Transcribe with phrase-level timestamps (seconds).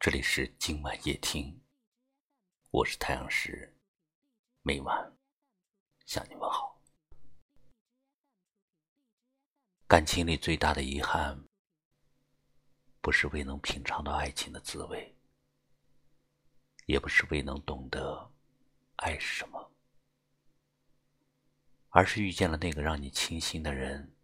[0.00, 1.60] 这里是今晚夜听，
[2.70, 3.76] 我是太阳石，
[4.62, 5.14] 每晚
[6.06, 6.80] 向你问好。
[9.86, 11.44] 感情里最大的遗憾，
[13.02, 15.14] 不是未能品尝到爱情的滋味，
[16.86, 18.32] 也不是未能懂得
[18.96, 19.70] 爱是什么，
[21.90, 24.16] 而是遇见了那个让你倾心的人，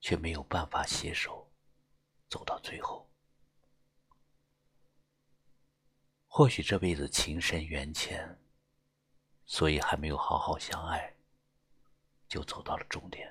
[0.00, 1.52] 却没有办法携手
[2.30, 3.06] 走到最后。
[6.32, 8.38] 或许这辈子情深缘浅，
[9.46, 11.16] 所以还没有好好相爱，
[12.28, 13.28] 就走到了终点；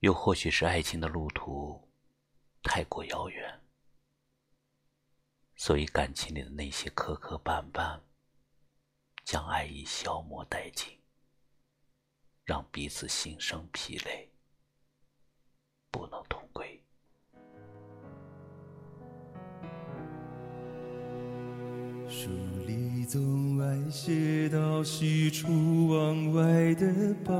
[0.00, 1.90] 又或许是爱情的路途
[2.62, 3.64] 太过遥远，
[5.56, 7.98] 所以感情里的那些磕磕绊绊，
[9.24, 11.00] 将爱意消磨殆尽，
[12.44, 14.30] 让彼此心生疲累，
[15.90, 16.22] 不能
[23.14, 27.38] 里总爱写到西出往外的傍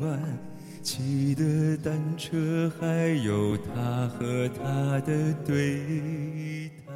[0.00, 0.38] 晚，
[0.80, 6.94] 骑的单车，还有他和她的对谈。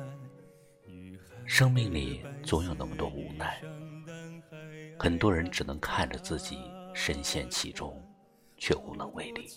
[1.47, 3.61] 生命里总有那么多无奈，
[4.97, 6.59] 很多人只能看着自己
[6.95, 8.01] 深陷其中，
[8.57, 9.49] 却无能为力。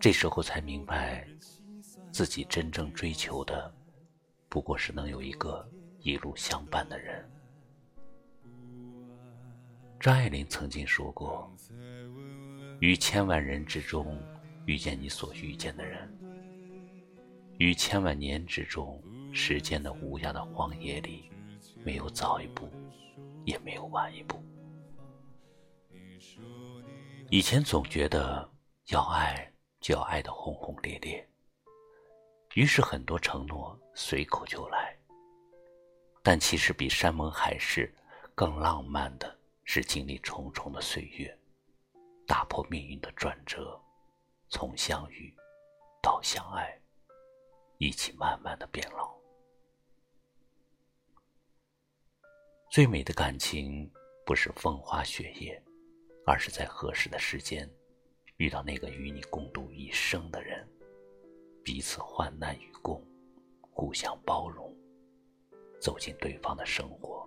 [0.00, 1.24] 这时候才明白，
[2.10, 3.72] 自己真正追求的。
[4.50, 5.66] 不过是能有一个
[6.00, 7.24] 一路相伴的人。
[10.00, 11.48] 张爱玲曾经说过
[12.80, 14.20] ：“于千万人之中
[14.66, 16.12] 遇见你所遇见的人，
[17.58, 19.00] 于千万年之中，
[19.32, 21.30] 时间的无涯的荒野里，
[21.84, 22.68] 没有早一步，
[23.44, 24.36] 也没有晚一步。”
[27.30, 28.50] 以前总觉得
[28.88, 31.24] 要爱就要爱得轰轰烈烈。
[32.54, 34.96] 于是很多承诺随口就来，
[36.22, 37.94] 但其实比山盟海誓
[38.34, 41.38] 更浪漫的是经历重重的岁月，
[42.26, 43.78] 打破命运的转折，
[44.48, 45.32] 从相遇
[46.02, 46.80] 到相爱，
[47.76, 49.14] 一起慢慢的变老。
[52.70, 53.88] 最美的感情
[54.24, 55.62] 不是风花雪月，
[56.24, 57.70] 而是在合适的时间，
[58.38, 60.66] 遇到那个与你共度一生的人。
[61.62, 63.06] 彼此患难与共，
[63.80, 64.76] 互相包容，
[65.80, 67.26] 走进对方的生活，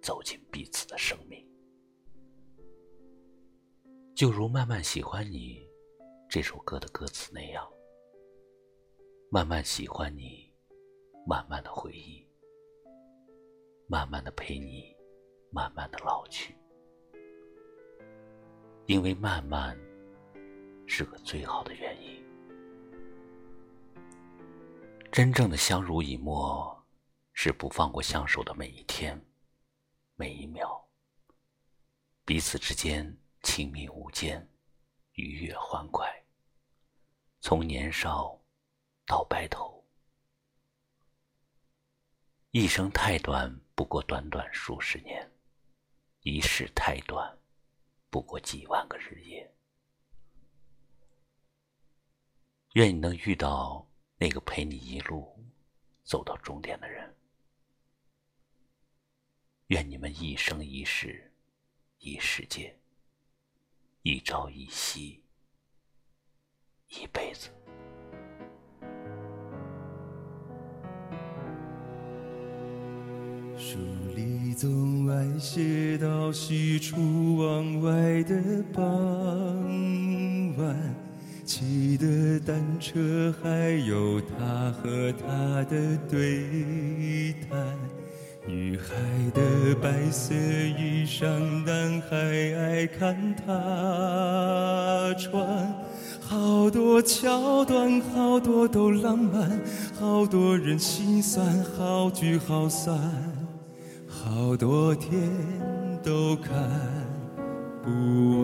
[0.00, 1.44] 走进彼此的生命。
[4.14, 5.58] 就如《慢慢喜欢你》
[6.30, 7.68] 这首歌的歌词那样，
[9.28, 10.48] 慢慢喜欢你，
[11.26, 12.24] 慢慢的回忆，
[13.88, 14.94] 慢慢的陪你，
[15.50, 16.54] 慢慢的老去。
[18.86, 19.76] 因为慢慢
[20.86, 22.22] 是个最好的原因。
[25.14, 26.84] 真正的相濡以沫，
[27.34, 29.24] 是不放过相守的每一天、
[30.16, 30.84] 每一秒，
[32.24, 34.44] 彼此之间亲密无间，
[35.12, 36.04] 愉悦欢快。
[37.38, 38.36] 从年少
[39.06, 39.86] 到白头，
[42.50, 45.24] 一生太短，不过短短数十年；
[46.22, 47.38] 一世太短，
[48.10, 49.48] 不过几万个日夜。
[52.72, 53.88] 愿你能遇到。
[54.24, 55.36] 那个陪你一路
[56.02, 57.14] 走到终点的人，
[59.66, 61.30] 愿你们一生一世
[61.98, 62.74] 一世界，
[64.00, 65.22] 一朝一夕
[66.88, 67.50] 一辈子。
[73.58, 73.76] 书
[74.16, 80.94] 里总爱写到西出望外的傍晚。
[82.44, 87.76] 单车，还有他和她的对谈。
[88.46, 88.94] 女孩
[89.32, 91.26] 的白色衣裳，
[91.64, 92.16] 男孩
[92.58, 95.74] 爱看她穿。
[96.20, 99.58] 好多桥段，好多都浪漫，
[99.98, 102.98] 好多人心酸，好聚好散，
[104.06, 105.10] 好多天
[106.02, 106.52] 都看
[107.82, 108.43] 不完。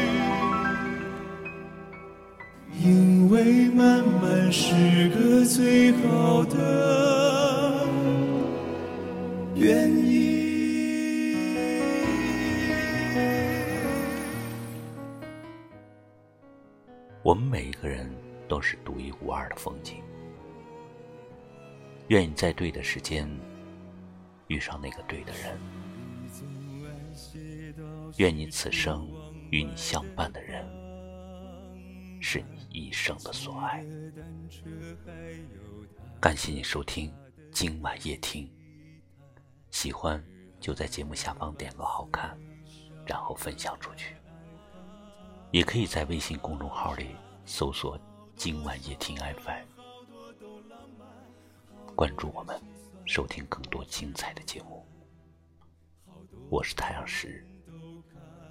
[3.31, 7.87] 为慢慢是个最好的
[9.55, 10.41] 原因。
[17.23, 18.13] 我们每一个人
[18.49, 20.03] 都是独一无二的风景。
[22.09, 23.25] 愿你在对的时间
[24.47, 25.57] 遇上那个对的人。
[28.17, 29.09] 愿你此生
[29.51, 30.80] 与你相伴的人
[32.21, 33.83] 是你一生的所爱。
[36.19, 37.11] 感谢你收听
[37.51, 38.47] 今晚夜听。
[39.71, 40.23] 喜欢
[40.59, 42.37] 就在节目下方点个好看，
[43.07, 44.15] 然后分享出去。
[45.49, 47.07] 也可以在微信公众号里
[47.43, 47.99] 搜索
[48.37, 49.65] “今晚夜听 FM”，
[51.95, 52.61] 关注我们，
[53.05, 54.85] 收听更多精彩的节目。
[56.49, 57.43] 我是太阳石，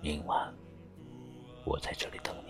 [0.03, 0.53] 明晚
[1.65, 2.50] 我在这里等你。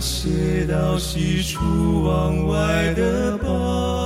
[0.00, 3.97] 写到喜出望外的光